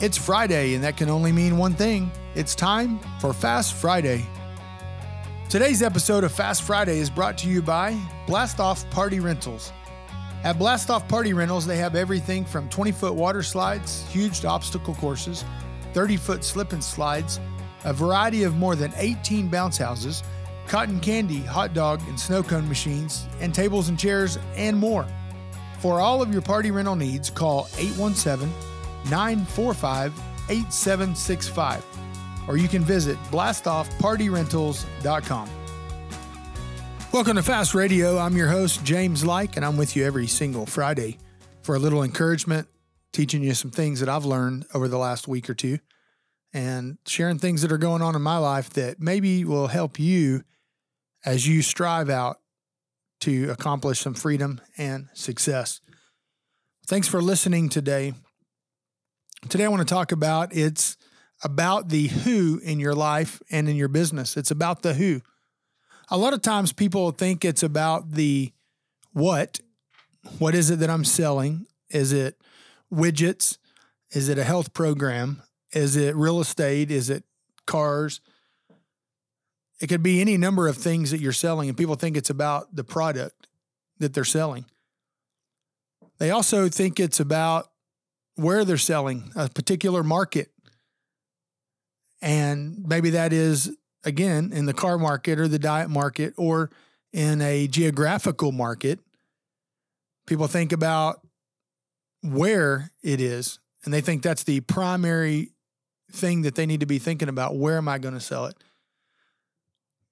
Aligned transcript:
It's 0.00 0.16
Friday, 0.16 0.74
and 0.74 0.84
that 0.84 0.96
can 0.96 1.10
only 1.10 1.32
mean 1.32 1.58
one 1.58 1.74
thing 1.74 2.12
it's 2.36 2.54
time 2.54 3.00
for 3.20 3.32
Fast 3.32 3.74
Friday. 3.74 4.24
Today's 5.48 5.82
episode 5.82 6.22
of 6.22 6.30
Fast 6.30 6.62
Friday 6.62 7.00
is 7.00 7.10
brought 7.10 7.36
to 7.38 7.48
you 7.48 7.60
by 7.60 8.00
Blast 8.24 8.60
Off 8.60 8.88
Party 8.90 9.18
Rentals. 9.18 9.72
At 10.44 10.56
Blast 10.56 10.88
Off 10.88 11.08
Party 11.08 11.32
Rentals, 11.32 11.66
they 11.66 11.78
have 11.78 11.96
everything 11.96 12.44
from 12.44 12.68
20 12.68 12.92
foot 12.92 13.14
water 13.14 13.42
slides, 13.42 14.06
huge 14.08 14.44
obstacle 14.44 14.94
courses, 14.94 15.44
30 15.94 16.16
foot 16.16 16.44
slip 16.44 16.72
and 16.72 16.84
slides, 16.84 17.40
a 17.84 17.92
variety 17.92 18.44
of 18.44 18.54
more 18.54 18.76
than 18.76 18.92
18 18.98 19.48
bounce 19.48 19.78
houses, 19.78 20.22
cotton 20.68 21.00
candy, 21.00 21.40
hot 21.40 21.74
dog, 21.74 22.00
and 22.06 22.20
snow 22.20 22.44
cone 22.44 22.68
machines, 22.68 23.26
and 23.40 23.52
tables 23.52 23.88
and 23.88 23.98
chairs, 23.98 24.38
and 24.54 24.76
more. 24.76 25.08
For 25.80 25.98
all 25.98 26.22
of 26.22 26.32
your 26.32 26.42
party 26.42 26.70
rental 26.70 26.94
needs, 26.94 27.30
call 27.30 27.66
817 27.78 28.48
945 29.04 30.12
8765 30.48 31.84
or 32.48 32.56
you 32.56 32.66
can 32.66 32.82
visit 32.82 33.16
blastoffpartyrentals.com. 33.30 35.50
Welcome 37.12 37.36
to 37.36 37.42
Fast 37.42 37.74
Radio. 37.74 38.18
I'm 38.18 38.36
your 38.36 38.48
host, 38.48 38.84
James 38.84 39.24
Like, 39.24 39.56
and 39.56 39.64
I'm 39.64 39.76
with 39.76 39.94
you 39.94 40.04
every 40.04 40.26
single 40.26 40.66
Friday 40.66 41.18
for 41.62 41.76
a 41.76 41.78
little 41.78 42.02
encouragement, 42.02 42.66
teaching 43.12 43.42
you 43.42 43.54
some 43.54 43.70
things 43.70 44.00
that 44.00 44.08
I've 44.08 44.24
learned 44.24 44.66
over 44.74 44.88
the 44.88 44.98
last 44.98 45.28
week 45.28 45.48
or 45.48 45.54
two, 45.54 45.78
and 46.52 46.98
sharing 47.06 47.38
things 47.38 47.62
that 47.62 47.70
are 47.70 47.78
going 47.78 48.02
on 48.02 48.16
in 48.16 48.22
my 48.22 48.38
life 48.38 48.70
that 48.70 49.00
maybe 49.00 49.44
will 49.44 49.68
help 49.68 49.98
you 49.98 50.42
as 51.24 51.46
you 51.46 51.62
strive 51.62 52.10
out 52.10 52.38
to 53.20 53.50
accomplish 53.50 54.00
some 54.00 54.14
freedom 54.14 54.60
and 54.76 55.08
success. 55.12 55.80
Thanks 56.86 57.08
for 57.08 57.20
listening 57.20 57.68
today. 57.68 58.14
Today 59.46 59.64
I 59.64 59.68
want 59.68 59.86
to 59.86 59.94
talk 59.94 60.10
about 60.10 60.54
it's 60.54 60.96
about 61.44 61.88
the 61.88 62.08
who 62.08 62.60
in 62.62 62.80
your 62.80 62.94
life 62.94 63.40
and 63.50 63.68
in 63.68 63.76
your 63.76 63.88
business. 63.88 64.36
It's 64.36 64.50
about 64.50 64.82
the 64.82 64.94
who. 64.94 65.20
A 66.10 66.18
lot 66.18 66.34
of 66.34 66.42
times 66.42 66.72
people 66.72 67.12
think 67.12 67.44
it's 67.44 67.62
about 67.62 68.12
the 68.12 68.52
what. 69.12 69.60
What 70.38 70.54
is 70.54 70.70
it 70.70 70.80
that 70.80 70.90
I'm 70.90 71.04
selling? 71.04 71.66
Is 71.88 72.12
it 72.12 72.36
widgets? 72.92 73.58
Is 74.10 74.28
it 74.28 74.38
a 74.38 74.44
health 74.44 74.74
program? 74.74 75.42
Is 75.72 75.96
it 75.96 76.16
real 76.16 76.40
estate? 76.40 76.90
Is 76.90 77.08
it 77.08 77.22
cars? 77.64 78.20
It 79.80 79.86
could 79.86 80.02
be 80.02 80.20
any 80.20 80.36
number 80.36 80.66
of 80.66 80.76
things 80.76 81.12
that 81.12 81.20
you're 81.20 81.32
selling, 81.32 81.68
and 81.68 81.78
people 81.78 81.94
think 81.94 82.16
it's 82.16 82.30
about 82.30 82.74
the 82.74 82.84
product 82.84 83.46
that 83.98 84.12
they're 84.12 84.24
selling. 84.24 84.64
They 86.18 86.30
also 86.32 86.68
think 86.68 86.98
it's 86.98 87.20
about 87.20 87.70
where 88.38 88.64
they're 88.64 88.76
selling, 88.76 89.32
a 89.34 89.48
particular 89.48 90.04
market. 90.04 90.52
And 92.22 92.86
maybe 92.86 93.10
that 93.10 93.32
is, 93.32 93.76
again, 94.04 94.52
in 94.52 94.66
the 94.66 94.72
car 94.72 94.96
market 94.96 95.40
or 95.40 95.48
the 95.48 95.58
diet 95.58 95.90
market 95.90 96.34
or 96.36 96.70
in 97.12 97.42
a 97.42 97.66
geographical 97.66 98.52
market. 98.52 99.00
People 100.26 100.46
think 100.46 100.72
about 100.72 101.26
where 102.22 102.92
it 103.02 103.20
is, 103.20 103.58
and 103.84 103.92
they 103.92 104.00
think 104.00 104.22
that's 104.22 104.44
the 104.44 104.60
primary 104.60 105.50
thing 106.12 106.42
that 106.42 106.54
they 106.54 106.66
need 106.66 106.80
to 106.80 106.86
be 106.86 106.98
thinking 106.98 107.28
about. 107.28 107.56
Where 107.56 107.76
am 107.76 107.88
I 107.88 107.98
going 107.98 108.14
to 108.14 108.20
sell 108.20 108.46
it? 108.46 108.56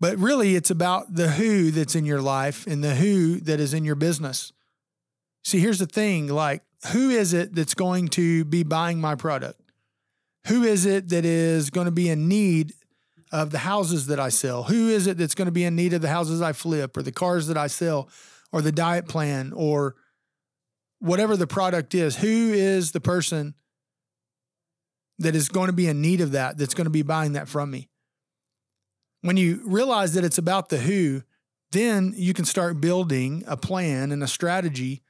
But 0.00 0.16
really, 0.18 0.56
it's 0.56 0.70
about 0.70 1.14
the 1.14 1.28
who 1.30 1.70
that's 1.70 1.94
in 1.94 2.06
your 2.06 2.22
life 2.22 2.66
and 2.66 2.82
the 2.82 2.94
who 2.94 3.40
that 3.40 3.60
is 3.60 3.74
in 3.74 3.84
your 3.84 3.94
business. 3.96 4.52
See, 5.42 5.60
here's 5.60 5.78
the 5.78 5.86
thing 5.86 6.28
like, 6.28 6.62
who 6.92 7.10
is 7.10 7.32
it 7.32 7.54
that's 7.54 7.74
going 7.74 8.08
to 8.08 8.44
be 8.44 8.62
buying 8.62 9.00
my 9.00 9.14
product? 9.14 9.60
Who 10.48 10.62
is 10.62 10.84
it 10.84 11.08
that 11.08 11.24
is 11.24 11.70
going 11.70 11.86
to 11.86 11.90
be 11.90 12.08
in 12.08 12.28
need 12.28 12.74
of 13.32 13.50
the 13.50 13.58
houses 13.58 14.06
that 14.06 14.20
I 14.20 14.28
sell? 14.28 14.64
Who 14.64 14.88
is 14.88 15.06
it 15.06 15.16
that's 15.16 15.34
going 15.34 15.46
to 15.46 15.52
be 15.52 15.64
in 15.64 15.74
need 15.74 15.94
of 15.94 16.02
the 16.02 16.08
houses 16.08 16.42
I 16.42 16.52
flip 16.52 16.96
or 16.96 17.02
the 17.02 17.12
cars 17.12 17.46
that 17.46 17.56
I 17.56 17.66
sell 17.66 18.08
or 18.52 18.60
the 18.60 18.72
diet 18.72 19.08
plan 19.08 19.52
or 19.54 19.96
whatever 20.98 21.36
the 21.36 21.46
product 21.46 21.94
is? 21.94 22.16
Who 22.16 22.52
is 22.52 22.92
the 22.92 23.00
person 23.00 23.54
that 25.18 25.34
is 25.34 25.48
going 25.48 25.68
to 25.68 25.72
be 25.72 25.88
in 25.88 26.02
need 26.02 26.20
of 26.20 26.32
that 26.32 26.58
that's 26.58 26.74
going 26.74 26.86
to 26.86 26.90
be 26.90 27.02
buying 27.02 27.32
that 27.32 27.48
from 27.48 27.70
me? 27.70 27.88
When 29.22 29.38
you 29.38 29.62
realize 29.64 30.12
that 30.14 30.24
it's 30.24 30.38
about 30.38 30.68
the 30.68 30.78
who, 30.78 31.22
then 31.72 32.12
you 32.14 32.34
can 32.34 32.44
start 32.44 32.80
building 32.80 33.42
a 33.46 33.56
plan 33.56 34.12
and 34.12 34.22
a 34.22 34.28
strategy 34.28 35.02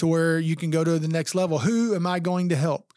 to 0.00 0.06
where 0.06 0.38
you 0.38 0.56
can 0.56 0.70
go 0.70 0.82
to 0.82 0.98
the 0.98 1.08
next 1.08 1.34
level. 1.34 1.58
Who 1.58 1.94
am 1.94 2.06
I 2.06 2.20
going 2.20 2.48
to 2.48 2.56
help? 2.56 2.94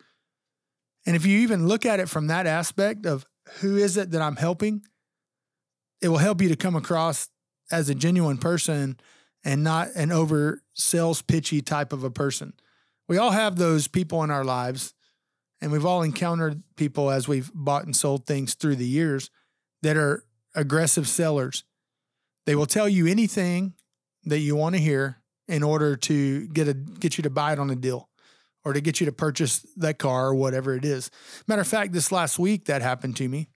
And 1.05 1.17
if 1.17 1.25
you 1.25 1.39
even 1.39 1.67
look 1.67 1.85
at 1.85 1.99
it 1.99 2.07
from 2.07 2.27
that 2.27 2.47
aspect 2.47 3.05
of 3.05 3.25
who 3.59 3.75
is 3.75 3.97
it 3.97 4.11
that 4.11 4.21
I'm 4.21 4.37
helping, 4.37 4.83
it 6.01 6.07
will 6.07 6.17
help 6.17 6.41
you 6.41 6.47
to 6.47 6.55
come 6.55 6.77
across 6.77 7.27
as 7.69 7.89
a 7.89 7.95
genuine 7.95 8.37
person 8.37 8.97
and 9.43 9.65
not 9.65 9.89
an 9.95 10.13
over 10.13 10.61
sales 10.73 11.21
pitchy 11.21 11.61
type 11.61 11.91
of 11.91 12.05
a 12.05 12.09
person. 12.09 12.53
We 13.09 13.17
all 13.17 13.31
have 13.31 13.57
those 13.57 13.89
people 13.89 14.23
in 14.23 14.31
our 14.31 14.45
lives, 14.45 14.93
and 15.59 15.73
we've 15.73 15.85
all 15.85 16.03
encountered 16.03 16.63
people 16.77 17.11
as 17.11 17.27
we've 17.27 17.51
bought 17.53 17.83
and 17.83 17.93
sold 17.93 18.25
things 18.25 18.53
through 18.53 18.77
the 18.77 18.87
years 18.87 19.29
that 19.81 19.97
are 19.97 20.23
aggressive 20.55 21.09
sellers. 21.09 21.65
They 22.45 22.55
will 22.55 22.65
tell 22.65 22.87
you 22.87 23.07
anything 23.07 23.73
that 24.23 24.39
you 24.39 24.55
want 24.55 24.75
to 24.75 24.81
hear 24.81 25.17
in 25.47 25.63
order 25.63 25.95
to 25.95 26.47
get 26.47 26.67
a 26.67 26.73
get 26.73 27.17
you 27.17 27.23
to 27.23 27.29
buy 27.29 27.53
it 27.53 27.59
on 27.59 27.69
a 27.69 27.75
deal 27.75 28.09
or 28.65 28.73
to 28.73 28.81
get 28.81 28.99
you 28.99 29.05
to 29.05 29.11
purchase 29.11 29.65
that 29.77 29.97
car 29.99 30.27
or 30.27 30.35
whatever 30.35 30.73
it 30.75 30.85
is. 30.85 31.11
Matter 31.47 31.61
of 31.61 31.67
fact, 31.67 31.91
this 31.91 32.11
last 32.11 32.39
week 32.39 32.65
that 32.65 32.81
happened 32.81 33.17
to 33.17 33.27
me. 33.27 33.49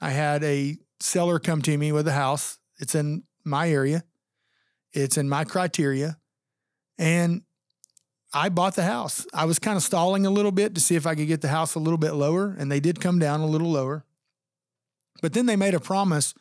I 0.00 0.10
had 0.10 0.44
a 0.44 0.76
seller 1.00 1.38
come 1.38 1.62
to 1.62 1.76
me 1.76 1.92
with 1.92 2.06
a 2.06 2.12
house. 2.12 2.58
It's 2.78 2.94
in 2.94 3.24
my 3.44 3.70
area. 3.70 4.04
It's 4.92 5.16
in 5.16 5.28
my 5.28 5.44
criteria. 5.44 6.18
And 6.98 7.42
I 8.34 8.48
bought 8.48 8.74
the 8.74 8.82
house. 8.82 9.26
I 9.32 9.44
was 9.44 9.58
kind 9.58 9.76
of 9.76 9.82
stalling 9.82 10.26
a 10.26 10.30
little 10.30 10.52
bit 10.52 10.74
to 10.74 10.80
see 10.80 10.96
if 10.96 11.06
I 11.06 11.14
could 11.14 11.28
get 11.28 11.40
the 11.40 11.48
house 11.48 11.74
a 11.74 11.78
little 11.78 11.98
bit 11.98 12.12
lower, 12.12 12.54
and 12.58 12.70
they 12.70 12.80
did 12.80 13.00
come 13.00 13.18
down 13.18 13.40
a 13.40 13.46
little 13.46 13.70
lower. 13.70 14.04
But 15.22 15.32
then 15.32 15.46
they 15.46 15.56
made 15.56 15.74
a 15.74 15.80
promise 15.80 16.34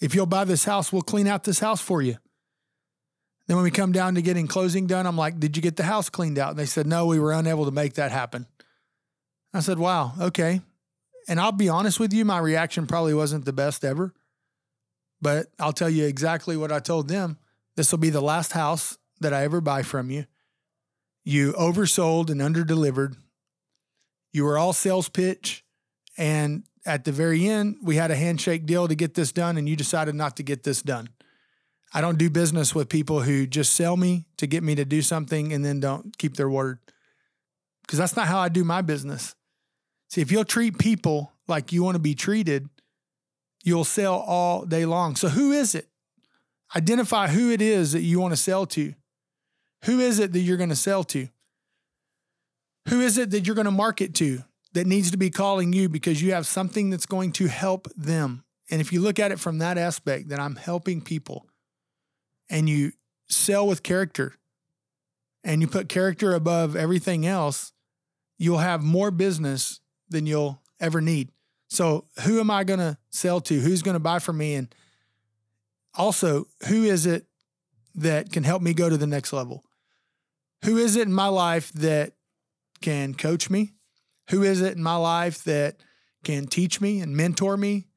if 0.00 0.14
you'll 0.14 0.26
buy 0.26 0.44
this 0.44 0.64
house, 0.64 0.92
we'll 0.92 1.02
clean 1.02 1.26
out 1.26 1.44
this 1.44 1.60
house 1.60 1.80
for 1.80 2.02
you. 2.02 2.16
Then 3.46 3.56
when 3.56 3.64
we 3.64 3.70
come 3.70 3.92
down 3.92 4.14
to 4.14 4.22
getting 4.22 4.46
closing 4.46 4.86
done, 4.86 5.06
I'm 5.06 5.16
like, 5.16 5.38
Did 5.38 5.56
you 5.56 5.62
get 5.62 5.76
the 5.76 5.84
house 5.84 6.08
cleaned 6.08 6.38
out? 6.38 6.50
And 6.50 6.58
they 6.58 6.66
said, 6.66 6.86
No, 6.86 7.06
we 7.06 7.18
were 7.18 7.32
unable 7.32 7.64
to 7.66 7.70
make 7.70 7.94
that 7.94 8.10
happen. 8.10 8.46
I 9.52 9.60
said, 9.60 9.78
Wow, 9.78 10.12
okay. 10.20 10.60
And 11.28 11.40
I'll 11.40 11.52
be 11.52 11.68
honest 11.68 12.00
with 12.00 12.12
you, 12.12 12.24
my 12.24 12.38
reaction 12.38 12.86
probably 12.86 13.14
wasn't 13.14 13.44
the 13.44 13.52
best 13.52 13.84
ever. 13.84 14.12
But 15.20 15.46
I'll 15.58 15.72
tell 15.72 15.88
you 15.88 16.06
exactly 16.06 16.56
what 16.56 16.72
I 16.72 16.80
told 16.80 17.08
them. 17.08 17.38
This 17.76 17.90
will 17.90 17.98
be 17.98 18.10
the 18.10 18.20
last 18.20 18.52
house 18.52 18.98
that 19.20 19.32
I 19.32 19.44
ever 19.44 19.60
buy 19.60 19.82
from 19.82 20.10
you. 20.10 20.26
You 21.24 21.54
oversold 21.54 22.28
and 22.28 22.40
underdelivered. 22.40 23.16
You 24.32 24.44
were 24.44 24.58
all 24.58 24.72
sales 24.72 25.08
pitch. 25.08 25.64
And 26.18 26.64
at 26.84 27.04
the 27.04 27.12
very 27.12 27.48
end, 27.48 27.76
we 27.82 27.96
had 27.96 28.10
a 28.10 28.16
handshake 28.16 28.66
deal 28.66 28.86
to 28.86 28.94
get 28.94 29.14
this 29.14 29.32
done, 29.32 29.56
and 29.56 29.68
you 29.68 29.76
decided 29.76 30.14
not 30.14 30.36
to 30.36 30.42
get 30.42 30.62
this 30.62 30.82
done. 30.82 31.08
I 31.92 32.00
don't 32.00 32.18
do 32.18 32.28
business 32.28 32.74
with 32.74 32.88
people 32.88 33.20
who 33.20 33.46
just 33.46 33.72
sell 33.72 33.96
me 33.96 34.26
to 34.38 34.46
get 34.46 34.62
me 34.62 34.74
to 34.74 34.84
do 34.84 35.02
something 35.02 35.52
and 35.52 35.64
then 35.64 35.80
don't 35.80 36.16
keep 36.18 36.36
their 36.36 36.48
word. 36.48 36.78
Because 37.82 37.98
that's 37.98 38.16
not 38.16 38.26
how 38.26 38.38
I 38.38 38.48
do 38.48 38.64
my 38.64 38.82
business. 38.82 39.34
See, 40.08 40.20
if 40.20 40.32
you'll 40.32 40.44
treat 40.44 40.78
people 40.78 41.32
like 41.46 41.72
you 41.72 41.82
want 41.82 41.96
to 41.96 42.00
be 42.00 42.14
treated, 42.14 42.68
you'll 43.62 43.84
sell 43.84 44.14
all 44.14 44.64
day 44.64 44.84
long. 44.84 45.16
So, 45.16 45.28
who 45.28 45.52
is 45.52 45.74
it? 45.74 45.88
Identify 46.74 47.28
who 47.28 47.50
it 47.50 47.62
is 47.62 47.92
that 47.92 48.02
you 48.02 48.20
want 48.20 48.32
to 48.32 48.36
sell 48.36 48.66
to. 48.66 48.94
Who 49.84 50.00
is 50.00 50.18
it 50.18 50.32
that 50.32 50.40
you're 50.40 50.56
going 50.56 50.70
to 50.70 50.76
sell 50.76 51.04
to? 51.04 51.28
Who 52.88 53.00
is 53.00 53.18
it 53.18 53.30
that 53.30 53.46
you're 53.46 53.54
going 53.54 53.66
to 53.66 53.70
market 53.70 54.14
to 54.16 54.42
that 54.72 54.86
needs 54.86 55.10
to 55.10 55.16
be 55.16 55.30
calling 55.30 55.72
you 55.72 55.88
because 55.88 56.20
you 56.20 56.32
have 56.32 56.46
something 56.46 56.90
that's 56.90 57.06
going 57.06 57.32
to 57.32 57.46
help 57.46 57.88
them? 57.94 58.44
And 58.70 58.80
if 58.80 58.92
you 58.92 59.00
look 59.00 59.18
at 59.18 59.30
it 59.30 59.38
from 59.38 59.58
that 59.58 59.78
aspect, 59.78 60.30
that 60.30 60.40
I'm 60.40 60.56
helping 60.56 61.00
people 61.00 61.46
and 62.48 62.68
you 62.68 62.92
sell 63.28 63.66
with 63.66 63.82
character 63.82 64.34
and 65.42 65.60
you 65.60 65.68
put 65.68 65.88
character 65.88 66.34
above 66.34 66.76
everything 66.76 67.26
else, 67.26 67.72
you'll 68.38 68.58
have 68.58 68.82
more 68.82 69.10
business 69.10 69.80
than 70.08 70.26
you'll 70.26 70.60
ever 70.80 71.00
need. 71.00 71.30
So, 71.68 72.06
who 72.24 72.40
am 72.40 72.50
I 72.50 72.64
going 72.64 72.78
to 72.78 72.96
sell 73.10 73.40
to? 73.42 73.60
Who's 73.60 73.82
going 73.82 73.94
to 73.94 74.00
buy 74.00 74.18
from 74.18 74.38
me? 74.38 74.54
And 74.54 74.74
also, 75.94 76.46
who 76.68 76.84
is 76.84 77.06
it 77.06 77.26
that 77.94 78.32
can 78.32 78.44
help 78.44 78.62
me 78.62 78.74
go 78.74 78.88
to 78.88 78.96
the 78.96 79.06
next 79.06 79.32
level? 79.32 79.64
Who 80.64 80.76
is 80.76 80.96
it 80.96 81.06
in 81.06 81.12
my 81.12 81.28
life 81.28 81.72
that 81.72 82.12
can 82.80 83.14
coach 83.14 83.50
me? 83.50 83.72
Who 84.30 84.42
is 84.42 84.60
it 84.60 84.76
in 84.76 84.82
my 84.82 84.96
life 84.96 85.44
that 85.44 85.76
can 86.24 86.46
teach 86.46 86.80
me 86.80 87.00
and 87.00 87.16
mentor 87.16 87.56
me? 87.56 87.88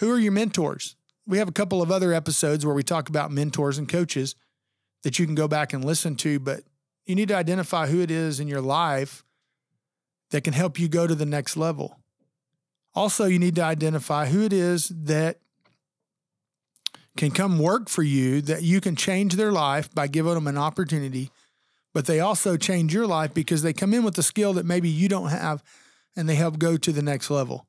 Who 0.00 0.10
are 0.10 0.18
your 0.18 0.32
mentors? 0.32 0.96
We 1.26 1.38
have 1.38 1.48
a 1.48 1.52
couple 1.52 1.82
of 1.82 1.90
other 1.90 2.12
episodes 2.12 2.64
where 2.64 2.74
we 2.74 2.82
talk 2.82 3.08
about 3.08 3.30
mentors 3.30 3.78
and 3.78 3.88
coaches 3.88 4.34
that 5.02 5.18
you 5.18 5.26
can 5.26 5.34
go 5.34 5.48
back 5.48 5.72
and 5.72 5.84
listen 5.84 6.16
to, 6.16 6.38
but 6.38 6.62
you 7.06 7.14
need 7.14 7.28
to 7.28 7.36
identify 7.36 7.86
who 7.86 8.00
it 8.00 8.10
is 8.10 8.40
in 8.40 8.48
your 8.48 8.60
life 8.60 9.24
that 10.30 10.44
can 10.44 10.52
help 10.52 10.78
you 10.78 10.88
go 10.88 11.06
to 11.06 11.14
the 11.14 11.26
next 11.26 11.56
level. 11.56 11.98
Also, 12.94 13.24
you 13.24 13.38
need 13.38 13.56
to 13.56 13.62
identify 13.62 14.26
who 14.26 14.42
it 14.42 14.52
is 14.52 14.88
that 14.88 15.38
can 17.16 17.30
come 17.30 17.58
work 17.58 17.88
for 17.88 18.02
you, 18.02 18.40
that 18.40 18.62
you 18.62 18.80
can 18.80 18.96
change 18.96 19.34
their 19.34 19.52
life 19.52 19.92
by 19.94 20.06
giving 20.06 20.34
them 20.34 20.46
an 20.46 20.58
opportunity, 20.58 21.30
but 21.92 22.06
they 22.06 22.20
also 22.20 22.56
change 22.56 22.92
your 22.92 23.06
life 23.06 23.32
because 23.32 23.62
they 23.62 23.72
come 23.72 23.94
in 23.94 24.02
with 24.02 24.18
a 24.18 24.22
skill 24.22 24.52
that 24.54 24.66
maybe 24.66 24.88
you 24.88 25.08
don't 25.08 25.28
have 25.28 25.62
and 26.16 26.28
they 26.28 26.34
help 26.34 26.58
go 26.58 26.76
to 26.76 26.92
the 26.92 27.02
next 27.02 27.30
level. 27.30 27.66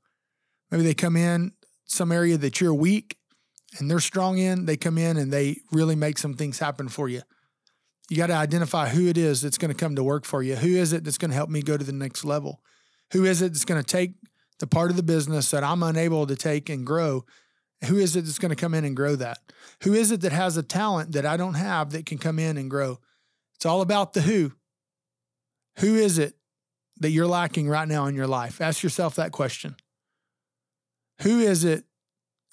Maybe 0.71 0.83
they 0.83 0.93
come 0.93 1.15
in 1.15 1.51
some 1.85 2.11
area 2.11 2.37
that 2.37 2.59
you're 2.59 2.73
weak 2.73 3.17
and 3.77 3.89
they're 3.89 3.99
strong 3.99 4.37
in, 4.37 4.65
they 4.65 4.77
come 4.77 4.97
in 4.97 5.17
and 5.17 5.31
they 5.31 5.57
really 5.71 5.95
make 5.95 6.17
some 6.17 6.33
things 6.33 6.59
happen 6.59 6.87
for 6.87 7.09
you. 7.09 7.21
You 8.09 8.17
got 8.17 8.27
to 8.27 8.33
identify 8.33 8.89
who 8.89 9.07
it 9.07 9.17
is 9.17 9.41
that's 9.41 9.57
going 9.57 9.71
to 9.71 9.77
come 9.77 9.95
to 9.95 10.03
work 10.03 10.25
for 10.25 10.43
you. 10.43 10.55
Who 10.55 10.75
is 10.75 10.93
it 10.93 11.03
that's 11.03 11.17
going 11.17 11.31
to 11.31 11.35
help 11.35 11.49
me 11.49 11.61
go 11.61 11.75
to 11.75 11.83
the 11.83 11.91
next 11.91 12.23
level? 12.23 12.61
Who 13.13 13.25
is 13.25 13.41
it 13.41 13.53
that's 13.53 13.65
going 13.65 13.81
to 13.81 13.87
take 13.87 14.13
the 14.59 14.67
part 14.67 14.91
of 14.91 14.97
the 14.97 15.03
business 15.03 15.51
that 15.51 15.63
I'm 15.63 15.83
unable 15.83 16.27
to 16.27 16.35
take 16.35 16.69
and 16.69 16.85
grow? 16.85 17.25
Who 17.85 17.97
is 17.97 18.15
it 18.15 18.21
that's 18.25 18.39
going 18.39 18.51
to 18.51 18.55
come 18.55 18.73
in 18.73 18.85
and 18.85 18.95
grow 18.95 19.15
that? 19.15 19.39
Who 19.83 19.93
is 19.93 20.11
it 20.11 20.21
that 20.21 20.31
has 20.31 20.57
a 20.57 20.63
talent 20.63 21.13
that 21.13 21.25
I 21.25 21.37
don't 21.37 21.55
have 21.55 21.91
that 21.91 22.05
can 22.05 22.17
come 22.17 22.39
in 22.39 22.57
and 22.57 22.69
grow? 22.69 22.99
It's 23.55 23.65
all 23.65 23.81
about 23.81 24.13
the 24.13 24.21
who. 24.21 24.53
Who 25.79 25.95
is 25.95 26.17
it 26.17 26.35
that 26.99 27.09
you're 27.09 27.27
lacking 27.27 27.67
right 27.67 27.87
now 27.87 28.05
in 28.05 28.15
your 28.15 28.27
life? 28.27 28.61
Ask 28.61 28.83
yourself 28.83 29.15
that 29.15 29.31
question. 29.31 29.75
Who 31.21 31.39
is 31.39 31.63
it 31.63 31.85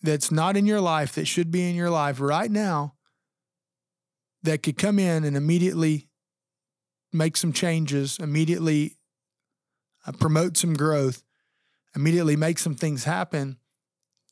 that's 0.02 0.30
not 0.30 0.56
in 0.56 0.66
your 0.66 0.80
life 0.80 1.12
that 1.14 1.26
should 1.26 1.50
be 1.50 1.68
in 1.68 1.74
your 1.74 1.90
life 1.90 2.20
right 2.20 2.50
now 2.50 2.94
that 4.42 4.62
could 4.62 4.76
come 4.76 4.98
in 4.98 5.24
and 5.24 5.36
immediately 5.36 6.08
make 7.12 7.36
some 7.36 7.52
changes, 7.52 8.18
immediately 8.18 8.96
uh, 10.06 10.12
promote 10.12 10.56
some 10.56 10.74
growth, 10.74 11.22
immediately 11.94 12.36
make 12.36 12.58
some 12.58 12.74
things 12.74 13.04
happen 13.04 13.58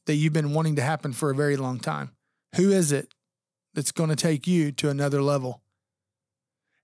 that 0.06 0.14
you've 0.14 0.32
been 0.32 0.52
wanting 0.52 0.76
to 0.76 0.82
happen 0.82 1.12
for 1.12 1.30
a 1.30 1.34
very 1.34 1.56
long 1.56 1.78
time? 1.78 2.10
Who 2.56 2.72
is 2.72 2.90
it 2.90 3.14
that's 3.74 3.92
going 3.92 4.10
to 4.10 4.16
take 4.16 4.46
you 4.46 4.72
to 4.72 4.88
another 4.88 5.22
level? 5.22 5.62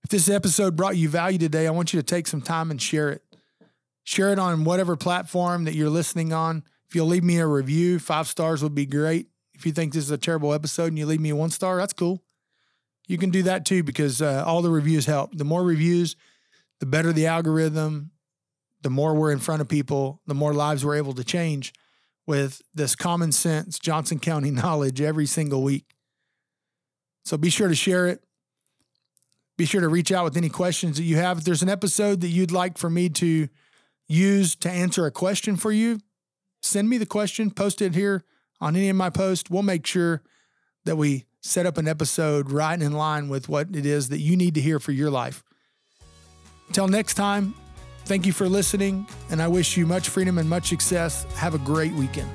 If 0.03 0.11
this 0.11 0.29
episode 0.29 0.77
brought 0.77 0.95
you 0.95 1.09
value 1.09 1.37
today, 1.37 1.67
I 1.67 1.71
want 1.71 1.93
you 1.93 1.99
to 1.99 2.05
take 2.05 2.27
some 2.27 2.41
time 2.41 2.71
and 2.71 2.81
share 2.81 3.09
it. 3.09 3.23
Share 4.05 4.31
it 4.31 4.39
on 4.39 4.63
whatever 4.63 4.95
platform 4.95 5.65
that 5.65 5.73
you're 5.73 5.89
listening 5.89 6.31
on. 6.31 6.63
If 6.89 6.95
you'll 6.95 7.07
leave 7.07 7.23
me 7.23 7.37
a 7.39 7.47
review, 7.47 7.99
five 7.99 8.27
stars 8.27 8.63
would 8.63 8.75
be 8.75 8.85
great. 8.85 9.27
If 9.53 9.65
you 9.65 9.71
think 9.71 9.93
this 9.93 10.03
is 10.03 10.11
a 10.11 10.17
terrible 10.17 10.53
episode 10.53 10.87
and 10.87 10.99
you 10.99 11.05
leave 11.05 11.19
me 11.19 11.33
one 11.33 11.49
star, 11.49 11.77
that's 11.77 11.93
cool. 11.93 12.23
You 13.07 13.17
can 13.17 13.29
do 13.29 13.43
that 13.43 13.65
too 13.65 13.83
because 13.83 14.21
uh, 14.21 14.43
all 14.45 14.61
the 14.61 14.69
reviews 14.69 15.05
help. 15.05 15.35
The 15.35 15.45
more 15.45 15.63
reviews, 15.63 16.15
the 16.79 16.85
better 16.85 17.11
the 17.11 17.27
algorithm, 17.27 18.11
the 18.81 18.89
more 18.89 19.13
we're 19.13 19.31
in 19.31 19.39
front 19.39 19.61
of 19.61 19.67
people, 19.67 20.21
the 20.27 20.33
more 20.33 20.53
lives 20.53 20.85
we're 20.85 20.95
able 20.95 21.13
to 21.13 21.23
change 21.23 21.73
with 22.25 22.61
this 22.73 22.95
common 22.95 23.31
sense 23.31 23.79
Johnson 23.79 24.19
County 24.19 24.51
knowledge 24.51 25.01
every 25.01 25.25
single 25.25 25.63
week. 25.63 25.95
So 27.25 27.37
be 27.37 27.49
sure 27.49 27.67
to 27.67 27.75
share 27.75 28.07
it. 28.07 28.23
Be 29.57 29.65
sure 29.65 29.81
to 29.81 29.87
reach 29.87 30.11
out 30.11 30.23
with 30.23 30.37
any 30.37 30.49
questions 30.49 30.97
that 30.97 31.03
you 31.03 31.15
have. 31.15 31.39
If 31.39 31.43
there's 31.45 31.63
an 31.63 31.69
episode 31.69 32.21
that 32.21 32.27
you'd 32.27 32.51
like 32.51 32.77
for 32.77 32.89
me 32.89 33.09
to 33.09 33.49
use 34.07 34.55
to 34.57 34.69
answer 34.69 35.05
a 35.05 35.11
question 35.11 35.57
for 35.57 35.71
you, 35.71 35.99
send 36.61 36.89
me 36.89 36.97
the 36.97 37.05
question, 37.05 37.51
post 37.51 37.81
it 37.81 37.95
here 37.95 38.23
on 38.59 38.75
any 38.75 38.89
of 38.89 38.95
my 38.95 39.09
posts. 39.09 39.49
We'll 39.49 39.63
make 39.63 39.85
sure 39.85 40.21
that 40.85 40.95
we 40.95 41.25
set 41.41 41.65
up 41.65 41.77
an 41.77 41.87
episode 41.87 42.51
right 42.51 42.81
in 42.81 42.91
line 42.93 43.29
with 43.29 43.47
what 43.47 43.75
it 43.75 43.85
is 43.85 44.09
that 44.09 44.19
you 44.19 44.35
need 44.35 44.55
to 44.55 44.61
hear 44.61 44.79
for 44.79 44.91
your 44.91 45.09
life. 45.09 45.43
Until 46.67 46.87
next 46.87 47.13
time, 47.13 47.53
thank 48.05 48.25
you 48.25 48.33
for 48.33 48.49
listening, 48.49 49.07
and 49.29 49.41
I 49.41 49.47
wish 49.47 49.77
you 49.77 49.85
much 49.85 50.09
freedom 50.09 50.37
and 50.37 50.49
much 50.49 50.67
success. 50.67 51.23
Have 51.35 51.55
a 51.55 51.59
great 51.59 51.93
weekend. 51.93 52.29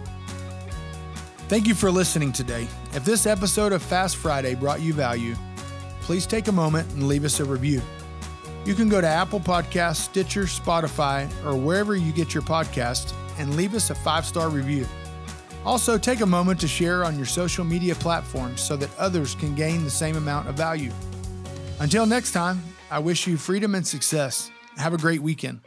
Thank 1.48 1.66
you 1.66 1.74
for 1.74 1.90
listening 1.90 2.32
today. 2.32 2.66
If 2.94 3.04
this 3.04 3.26
episode 3.26 3.72
of 3.72 3.82
Fast 3.82 4.16
Friday 4.16 4.54
brought 4.54 4.80
you 4.80 4.94
value, 4.94 5.34
please 6.00 6.26
take 6.26 6.48
a 6.48 6.52
moment 6.52 6.90
and 6.92 7.06
leave 7.06 7.24
us 7.24 7.40
a 7.40 7.44
review. 7.44 7.82
You 8.64 8.74
can 8.74 8.88
go 8.88 9.00
to 9.00 9.06
Apple 9.06 9.40
Podcasts, 9.40 9.96
Stitcher, 9.96 10.44
Spotify, 10.44 11.28
or 11.44 11.54
wherever 11.56 11.94
you 11.96 12.12
get 12.12 12.32
your 12.32 12.42
podcasts 12.44 13.12
and 13.38 13.56
leave 13.56 13.74
us 13.74 13.90
a 13.90 13.94
five 13.94 14.24
star 14.26 14.48
review. 14.48 14.86
Also, 15.64 15.96
take 15.96 16.20
a 16.20 16.26
moment 16.26 16.60
to 16.60 16.68
share 16.68 17.04
on 17.04 17.16
your 17.16 17.26
social 17.26 17.64
media 17.64 17.94
platforms 17.94 18.60
so 18.60 18.76
that 18.76 18.90
others 18.98 19.34
can 19.36 19.54
gain 19.54 19.84
the 19.84 19.90
same 19.90 20.16
amount 20.16 20.48
of 20.48 20.56
value. 20.56 20.90
Until 21.78 22.04
next 22.04 22.32
time, 22.32 22.62
I 22.90 22.98
wish 22.98 23.26
you 23.26 23.36
freedom 23.36 23.74
and 23.74 23.86
success. 23.86 24.50
Have 24.76 24.92
a 24.92 24.98
great 24.98 25.22
weekend. 25.22 25.60